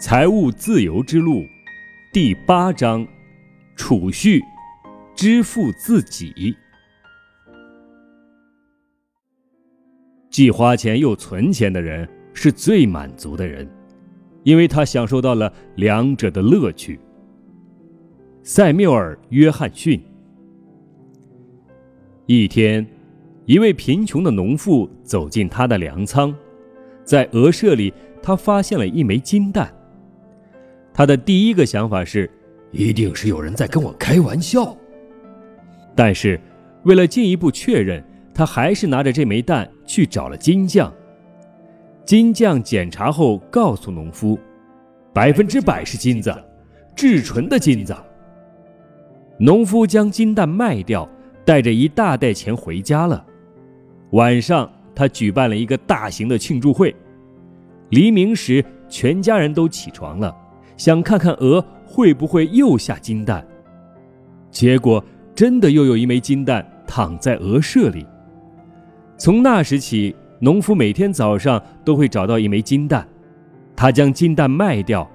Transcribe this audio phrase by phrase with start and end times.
[0.00, 1.44] 财务自由之路，
[2.12, 3.04] 第八章：
[3.74, 4.40] 储蓄，
[5.12, 6.54] 支付自己。
[10.30, 13.68] 既花钱又存钱的人是最满足的人，
[14.44, 17.00] 因为他享受到了两者的乐趣。
[18.44, 20.00] 塞缪尔·约翰逊。
[22.26, 22.86] 一天，
[23.46, 26.32] 一位贫穷的农妇走进他的粮仓，
[27.02, 27.92] 在鹅舍里，
[28.22, 29.74] 他发现了一枚金蛋。
[30.98, 32.28] 他的第一个想法是，
[32.72, 34.76] 一定是有人在跟我开玩笑。
[35.94, 36.40] 但是，
[36.82, 38.02] 为了进一步确认，
[38.34, 40.92] 他还是拿着这枚蛋去找了金匠。
[42.04, 44.36] 金匠检查后告诉农夫，
[45.12, 46.34] 百分之百是金子，
[46.96, 47.94] 至纯的金子。
[49.38, 51.08] 农夫将金蛋卖掉，
[51.44, 53.24] 带着一大袋钱回家了。
[54.10, 56.92] 晚上，他举办了一个大型的庆祝会。
[57.90, 60.36] 黎明时，全家人都起床了。
[60.78, 63.44] 想看看鹅会不会又下金蛋，
[64.50, 68.06] 结果真的又有一枚金蛋躺在鹅舍里。
[69.18, 73.06] 从那时起，农夫每天早上都会找到一枚金蛋，
[73.74, 75.06] 他将金蛋卖掉，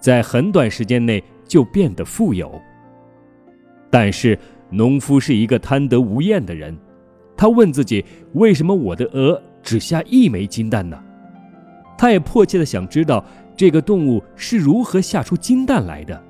[0.00, 2.60] 在很短时间内就变得富有。
[3.88, 4.36] 但是，
[4.68, 6.76] 农夫是一个贪得无厌的人，
[7.36, 11.00] 他问自己：为什么我的鹅只下一枚金蛋呢？
[11.96, 13.24] 他也迫切的想知道。
[13.56, 16.20] 这个动物是如何下出金蛋来的？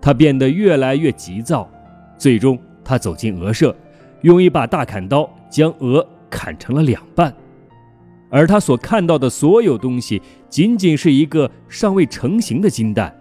[0.00, 1.68] 他变得越来越急躁，
[2.16, 3.74] 最终他走进鹅舍，
[4.22, 7.34] 用一把大砍刀将鹅砍成了两半。
[8.30, 13.14] 而他所看到的所有东西，仅仅是一个尚未成型的金蛋。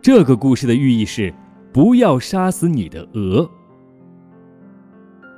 [0.00, 1.34] 这个故事的寓意是：
[1.72, 3.50] 不要杀死你的鹅。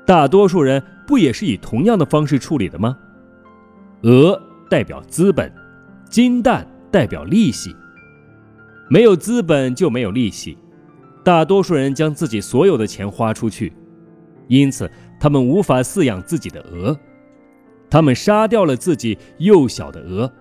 [0.07, 2.97] 大多数人不也是以同样的方式处理的吗？
[4.03, 5.51] 鹅代表资本。
[6.11, 7.73] 金蛋代表利息，
[8.91, 10.59] 没有资本就没有利息。
[11.23, 13.73] 大多数人将自己所有的钱花出去，
[14.49, 14.91] 因此
[15.21, 16.99] 他们无法饲养自己的鹅。
[17.89, 20.33] 他们杀掉了自己幼小的鹅，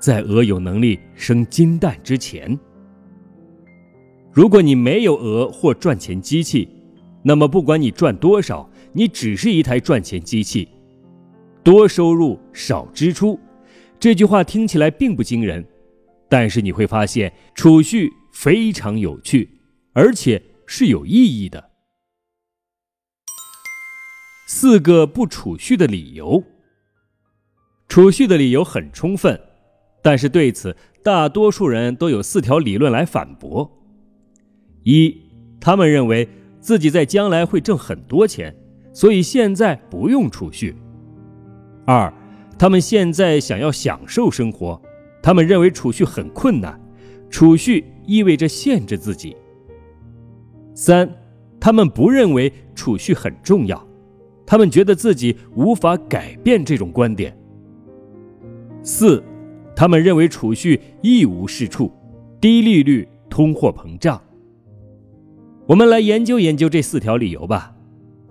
[0.00, 2.58] 在鹅有能力生金蛋之前。
[4.32, 6.68] 如果你没有鹅或赚钱机器，
[7.22, 10.68] 那么不管你赚多少，你只是一台赚钱机器，
[11.62, 13.38] 多收入少支出。
[14.04, 15.66] 这句话听起来并不惊人，
[16.28, 19.48] 但是你会发现储蓄非常有趣，
[19.94, 21.70] 而且是有意义的。
[24.46, 26.44] 四个不储蓄的理由。
[27.88, 29.40] 储蓄的理由很充分，
[30.02, 33.72] 但是对此大多数人都有四条理论来反驳：
[34.82, 35.16] 一，
[35.58, 36.28] 他们认为
[36.60, 38.54] 自己在将来会挣很多钱，
[38.92, 40.74] 所以现在不用储蓄；
[41.86, 42.12] 二。
[42.58, 44.80] 他们现在想要享受生活，
[45.22, 46.80] 他们认为储蓄很困难，
[47.28, 49.36] 储蓄意味着限制自己。
[50.74, 51.08] 三，
[51.60, 53.86] 他们不认为储蓄很重要，
[54.46, 57.36] 他们觉得自己无法改变这种观点。
[58.82, 59.22] 四，
[59.74, 61.90] 他们认为储蓄一无是处，
[62.40, 64.20] 低利率、通货膨胀。
[65.66, 67.74] 我们来研究研究这四条理由吧，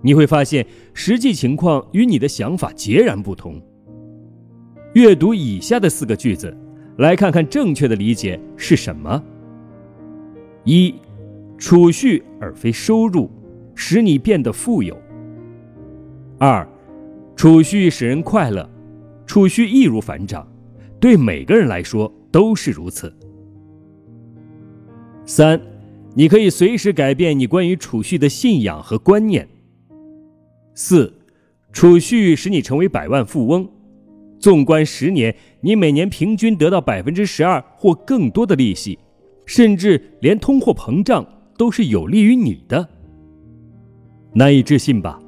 [0.02, 3.60] 你会发现实际情况与你的想法截然不同。
[4.94, 6.56] 阅读以下的四个句子，
[6.98, 9.20] 来看看正确的理解是什么。
[10.62, 10.94] 一，
[11.58, 13.28] 储蓄而非收入，
[13.74, 14.96] 使你变得富有。
[16.38, 16.66] 二，
[17.34, 18.68] 储蓄使人快乐，
[19.26, 20.46] 储蓄易如反掌，
[21.00, 23.12] 对每个人来说都是如此。
[25.26, 25.60] 三，
[26.14, 29.48] 你可以随时改变你关于储蓄的信仰和观念。
[30.72, 31.12] 四，
[31.72, 33.68] 储蓄使你成为百万富翁。
[34.44, 38.98] 纵观十年，你每年平均得到百分之十二或更多的利息，
[39.46, 42.86] 甚至连通货膨胀都是有利于你的。
[44.34, 45.18] 难以置信吧？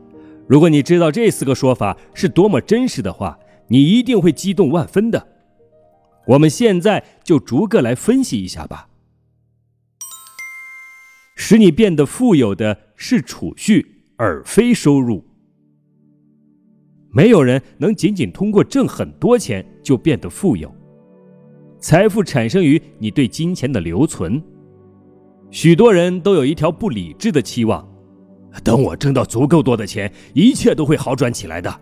[0.46, 3.38] 如果你知道这四个说法是多么真实的话，
[3.68, 5.26] 你一定会激动万分的。
[6.26, 8.90] 我们现在就逐个来分析一下吧。
[11.36, 15.24] 使你变得富有的是储蓄，而非收入。
[17.16, 20.70] 没有人能仅仅通过挣很多钱就变得富有。
[21.78, 24.42] 财富产生于你对金钱的留存。
[25.50, 27.88] 许多人都有一条不理智的期望：
[28.62, 31.74] 等我挣到足够多的钱，一切都会好转起来的。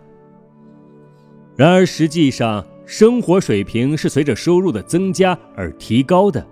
[1.57, 6.47] 然而，实际上，生活水平是随着收入的增加而提高的。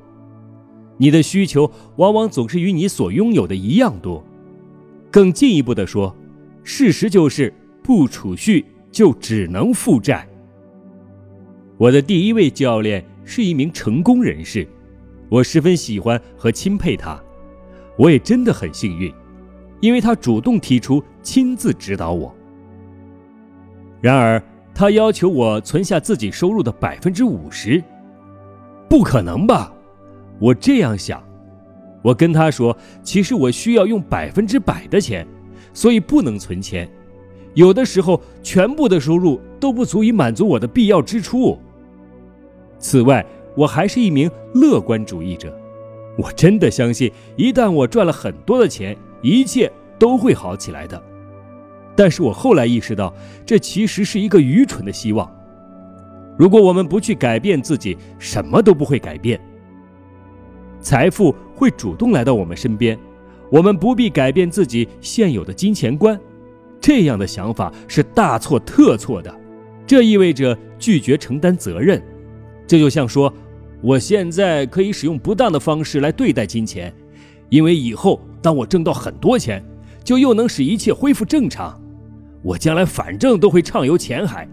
[0.97, 4.21] 你的需求往往总是与你所拥有的一样多。
[5.09, 6.13] 更进一步的说，
[6.65, 8.65] 事实就是不储蓄。
[8.93, 10.25] 就只能负债。
[11.77, 14.65] 我的第一位教练是一名成功人士，
[15.27, 17.19] 我十分喜欢和钦佩他。
[17.97, 19.11] 我也真的很幸运，
[19.81, 22.33] 因为他主动提出亲自指导我。
[23.99, 24.41] 然而，
[24.73, 27.83] 他要求我存下自己收入的百分之五十，
[28.87, 29.73] 不可能吧？
[30.39, 31.21] 我这样想。
[32.03, 35.25] 我跟他说：“其实我需要用百分之百的钱，
[35.73, 36.89] 所以不能存钱。
[37.53, 41.57] 有的时候，全部的收入都不足以满足我的必要支出。
[42.79, 45.55] 此外，我还是一名乐观主义者。
[46.17, 51.01] 我真的相信，一旦我赚了很多的钱，一切都会好起来的。
[51.95, 53.13] 但是我后来意识到，
[53.45, 55.31] 这其实是一个愚蠢的希望。
[56.37, 59.39] 如果我们不去改变自己，什么都不会改变。”
[60.81, 62.97] 财富会主动来到我们身边，
[63.49, 66.19] 我们不必改变自己现有的金钱观。
[66.83, 69.33] 这样的想法是大错特错的，
[69.87, 72.03] 这意味着拒绝承担责任。
[72.67, 73.33] 这就像说，
[73.81, 76.93] 我现在可以使用不当的方式来对待金钱，
[77.47, 79.63] 因为以后当我挣到很多钱，
[80.03, 81.81] 就又能使一切恢复正常。
[82.41, 84.45] 我将来反正都会畅游钱海，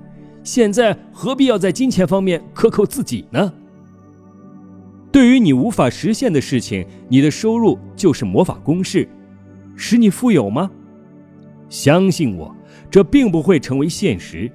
[0.45, 3.53] 现在何必要在金钱方面克扣自己呢？
[5.11, 9.09] 对于你无法实现的事情，你的收入就是魔法公式，
[9.75, 10.71] 使你富有吗？
[11.71, 12.55] 相信我，
[12.91, 14.51] 这并不会成为现实，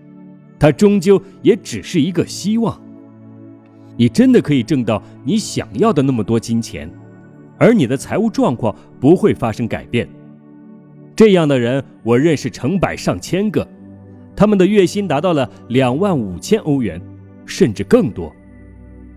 [0.60, 2.80] 它终究也只是一个希望。
[3.98, 6.92] 你真的可以挣到你想要的那么多金钱，
[7.58, 10.08] 而你的财务状况不会发生改变。
[11.16, 13.66] 这样的人我认识成百上千个，
[14.36, 17.02] 他们的月薪达到了两万五千欧元，
[17.46, 18.30] 甚至更多。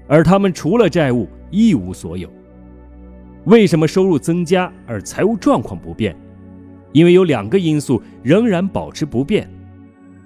[0.07, 2.33] 而他们除了债务一无所有。
[3.47, 6.15] 为什么收入增加而财务状况不变？
[6.93, 9.49] 因为有两个因素仍然保持不变：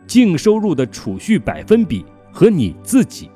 [0.06, 3.30] 净收入的储蓄百分比和你自己。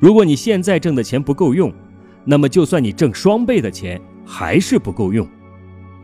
[0.00, 1.72] 如果你现在挣的钱不够用，
[2.24, 5.28] 那么就算你挣双倍的钱还是不够用，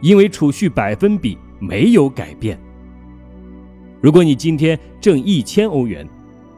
[0.00, 2.58] 因为储蓄百分比没有改变。
[4.00, 6.06] 如果你今天挣一千欧元，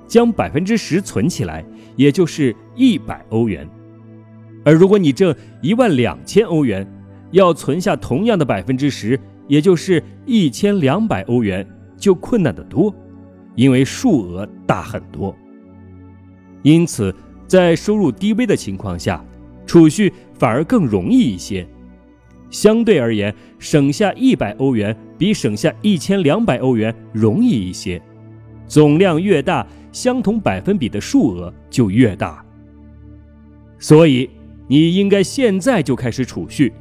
[0.07, 1.65] 将百分之十存起来，
[1.97, 3.69] 也就是一百欧元。
[4.65, 6.87] 而如果你挣一万两千欧元，
[7.31, 11.67] 要存下同样的百分之十，也就是一千两百欧元，
[11.97, 12.95] 就困难得多，
[13.55, 15.35] 因为数额大很多。
[16.63, 17.15] 因此，
[17.47, 19.25] 在收入低微的情况下，
[19.67, 21.67] 储蓄反而更容易一些。
[22.51, 28.01] 相对而言，省下一百欧元比省下一千两百欧元容易一些。
[28.67, 29.67] 总量越大。
[29.91, 32.45] 相同百分比的数额就越大，
[33.79, 34.29] 所以
[34.69, 36.73] 你应该现在就开始储蓄。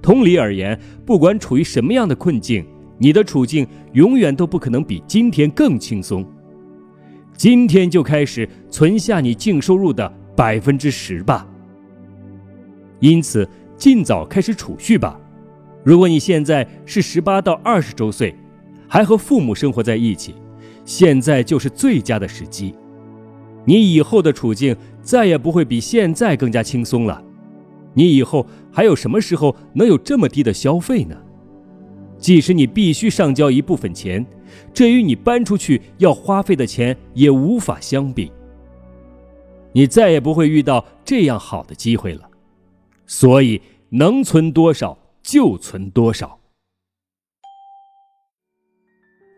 [0.00, 2.64] 同理而言，不管处于什么样的困境，
[2.98, 6.24] 你的处境永远都不可能比今天更轻松。
[7.36, 11.46] 今天就开始存下你净收入的百分之十吧。
[13.00, 15.20] 因此，尽早开始储蓄吧。
[15.84, 18.34] 如果你现在是十八到二十周岁，
[18.88, 20.34] 还和父母生活在一起。
[20.84, 22.74] 现在就是最佳的时机，
[23.66, 27.22] 你以后的处境再也不会比现在更加轻松了。
[27.98, 31.16] 你以后还有什么时候能有这么低的消费呢？
[32.16, 34.24] 即使你必须上交一部分钱，
[34.72, 38.30] 这与你搬出去要花费的钱也无法相比。
[39.72, 42.30] 你再也不会遇到这样好的机会了，
[43.04, 46.38] 所以能存多少就存多少。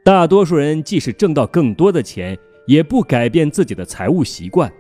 [0.05, 4.71] 大多数人即使挣到更多的钱，也不改变自己的财务习惯。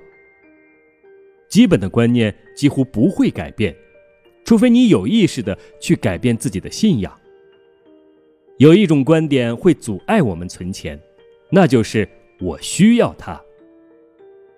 [1.51, 3.77] 基本的观念几乎不会改变，
[4.45, 7.13] 除非你有意识的去改变自己的信仰。
[8.57, 10.99] 有一种观点会阻碍我们存钱，
[11.51, 12.09] 那就是
[12.41, 13.39] 我需要它。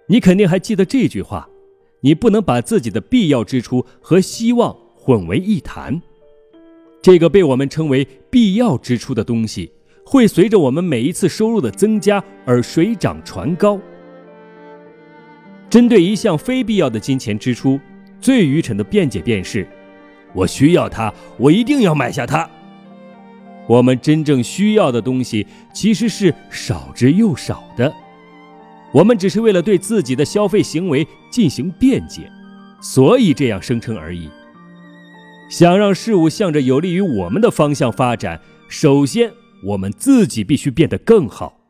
[0.07, 1.49] 你肯定还记得这句话：
[2.01, 6.01] 你不能把自己的必要支出和希望混为一谈。
[7.01, 9.73] 这个被我们称为必要支出的东西。
[10.05, 13.81] 会随着我们每一次收入的增加而水涨船高。
[15.73, 17.81] 针对一项非必要的金钱支出，
[18.21, 19.67] 最愚蠢的辩解便是
[20.35, 22.47] ：“我需要它，我一定要买下它。”
[23.67, 27.91] 我们真正需要的东西其实是少之又少的，
[28.93, 32.31] 我们只是为了对自己的消费行为进行辩解，
[32.83, 34.29] 所以这样声称而已。
[35.49, 38.39] 想让事物向着有利于我们的方向发展，
[38.69, 39.33] 首先。
[39.65, 41.61] 我们自己必须变得更好。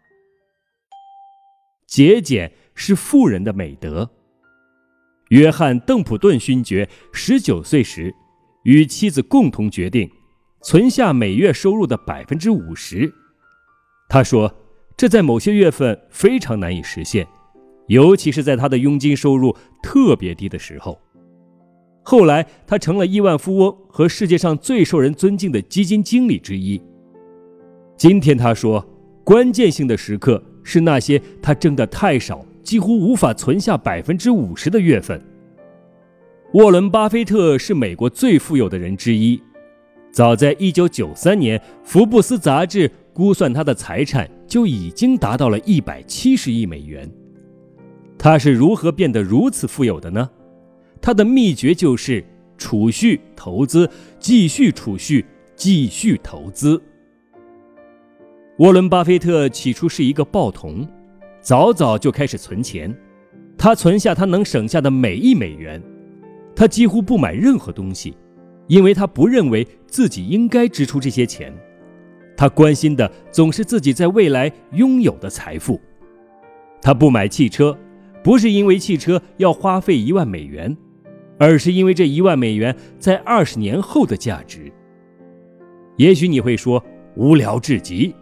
[1.87, 4.09] 节俭是富人的美德。
[5.29, 8.15] 约翰·邓普顿勋爵十九岁时，
[8.65, 10.11] 与妻子共同决定
[10.61, 13.13] 存下每月收入的百分之五十。
[14.09, 14.55] 他说
[14.97, 17.27] ：“这在某些月份非常难以实现，
[17.87, 21.01] 尤其是在他的佣金收入特别低的时候。
[22.03, 26.83] 后来，他成了亿万富翁和世界上最受人尊敬的基金经理之一。
[27.97, 28.87] 今天他说，
[29.25, 35.21] 关键性的时刻是那些他挣得太少，几乎无法存下百分之五十的月份。
[36.55, 39.41] 沃伦·巴菲特是美国最富有的人之一。
[40.11, 47.11] 早在1993年，福布斯杂志估算他的财产就已经达到了170亿美元。
[48.19, 50.29] 他是如何变得如此富有的呢？
[51.01, 52.23] 他的秘诀就是
[52.59, 53.89] 储蓄、投资、
[54.21, 55.25] 继续储蓄、
[55.57, 56.81] 继续投资。
[58.59, 60.87] 沃伦·巴菲特起初是一个报童，
[61.43, 62.97] 早早就开始存钱。
[63.59, 65.83] 他存下他能省下的每一美元。
[66.57, 68.17] 他几乎不买任何东西，
[68.69, 71.53] 因为他不认为自己应该支出这些钱。
[72.37, 75.79] 他关心的总是自己在未来拥有的财富。
[76.81, 77.77] 他不买汽车，
[78.23, 80.75] 不是因为汽车要花费一万美元。
[81.39, 84.71] 而是因为这一万美元在二十年后的价值。
[85.97, 86.81] 也许你会说
[87.17, 88.15] 无聊至极，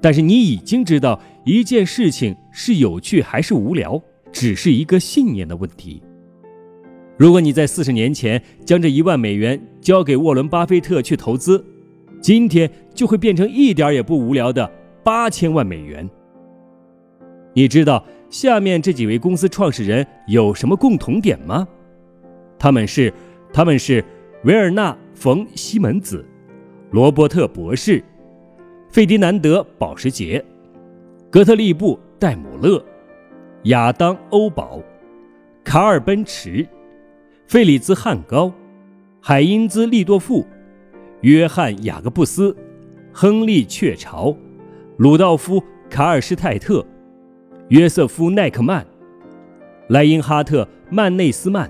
[0.00, 4.00] 但是你已经知道一件事情是有趣还是无聊，
[4.32, 6.02] 只是一个信念的问题。
[7.18, 11.64] 如果你在四十年前将这一万美元交给沃伦·巴菲特去投资，
[12.20, 14.68] 今天就会变成一点也不无聊的
[15.04, 16.08] 八千万美元。
[17.52, 21.68] 你知道下面这几位公司创始人有什么共同点吗？
[22.58, 23.12] 他们是，
[23.52, 24.02] 他们是
[24.44, 26.24] 维尔纳·冯·西门子、
[26.90, 28.02] 罗伯特博士、
[28.88, 30.42] 费迪南德·保时捷、
[31.34, 32.80] 格特利布·戴姆勒、
[33.64, 34.80] 亚当·欧宝、
[35.64, 36.64] 卡尔·奔驰、
[37.48, 38.52] 费里兹·汉高、
[39.20, 40.46] 海因兹·利多夫、
[41.22, 42.56] 约翰·雅各布斯、
[43.12, 44.32] 亨利·雀巢、
[44.96, 45.60] 鲁道夫·
[45.90, 46.86] 卡尔施泰特、
[47.66, 48.86] 约瑟夫·奈克曼、
[49.88, 51.68] 莱因哈特·曼内斯曼。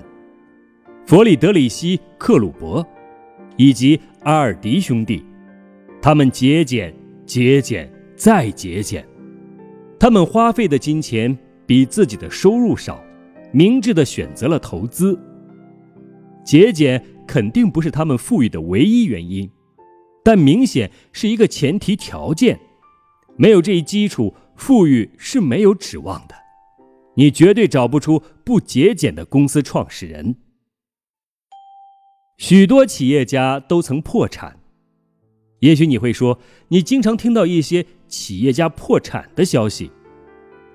[1.07, 2.85] 弗里德里希·克鲁伯，
[3.57, 5.25] 以及阿尔迪兄弟，
[6.03, 6.93] 他们节俭、
[7.25, 9.03] 节俭再节俭。
[9.99, 13.03] 他们花费的金钱比自己的收入少，
[13.51, 15.19] 明智的选择了投资。
[16.43, 19.49] 节俭肯定不是他们富裕的唯一原因，
[20.23, 22.59] 但明显是一个前提条件。
[23.37, 26.35] 没有这一基础，富裕是没有指望的。
[27.15, 30.35] 你绝对找不出不节俭的公司创始人。
[32.37, 34.59] 许多企业家都曾破产，
[35.59, 39.89] 也许你会说，你经常听到一些企业家破产的消息，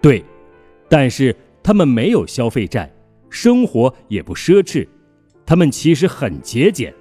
[0.00, 0.24] 对，
[0.88, 2.92] 但是他们没有消费债，
[3.28, 4.88] 生活也不奢侈，
[5.44, 6.92] 他们其实很节俭。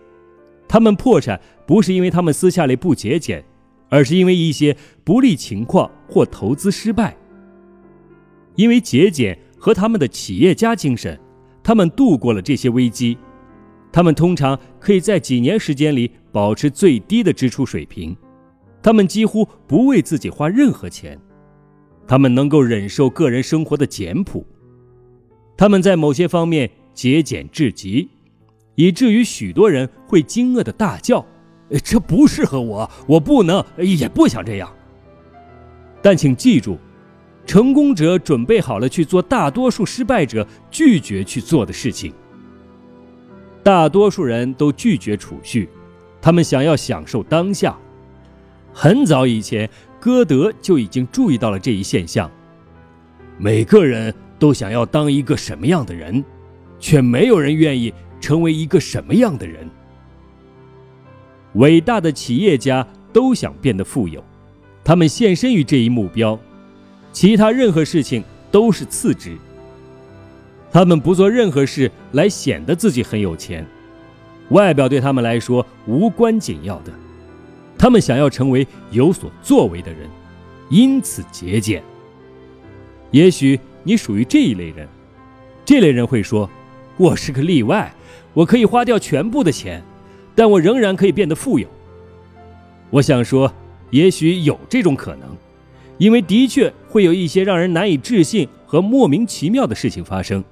[0.68, 3.44] 他们破产不是因为他们私下里不节俭，
[3.90, 7.18] 而是因为一些不利情况或投资失败。
[8.56, 11.20] 因为节俭和他们的企业家精神，
[11.64, 13.18] 他们度过了这些危机。
[13.92, 18.16] 他们通常可以在几年时间里保持最低的支出水平，
[18.82, 21.20] 他们几乎不为自己花任何钱，
[22.08, 24.46] 他们能够忍受个人生活的简朴，
[25.58, 28.08] 他们在某些方面节俭至极，
[28.76, 31.26] 以至于许多人会惊愕的大叫
[31.84, 34.72] ：“这不适合我，我不能，也不想这样。”
[36.02, 36.78] 但请记住，
[37.46, 42.14] 成功者准备好了去做大多数失败者拒绝去做的事情。
[43.64, 45.70] 大多数人都拒绝储蓄，
[46.22, 47.78] 他们想要享受当下。
[48.74, 52.30] 很早以前，歌德就已经注意到了这一现象。
[53.38, 56.24] 每个人都想要当一个什么样的人，
[56.80, 59.70] 却没有人愿意成为一个什么样的人。
[61.54, 64.24] 伟大的企业家都想变得富有，
[64.84, 66.40] 他们献身于这一目标，
[67.12, 69.38] 其他任何事情都是次之。
[70.72, 73.66] 他们不做任何事来显得自己很有钱，
[74.50, 76.92] 外表对他们来说无关紧要的。
[77.78, 80.02] 他们想要成为有所作为的人，
[80.70, 81.82] 因此节俭。
[83.12, 84.88] 也许你属于这一类人，
[85.66, 86.50] 这类人会说
[86.98, 87.92] ：“我是个例外，
[88.34, 89.82] 我可以花掉全部的钱，
[90.36, 91.68] 但我仍然可以变得富有。”
[92.92, 93.52] 我想说，
[93.90, 95.30] 也许有这种可能，
[95.98, 100.44] 因为的确会有一些让人难以置信和莫名其妙的事情发生。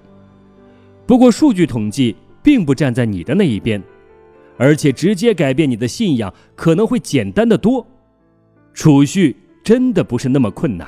[1.08, 3.82] 不过，数据统计并不站在你的那一边，
[4.58, 7.88] 而且直接改变你的信仰可能会简单的多。
[8.74, 10.88] 储蓄真的不是那么困难。